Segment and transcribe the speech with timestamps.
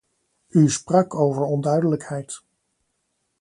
[0.51, 2.41] U sprak over onduidelijkheid.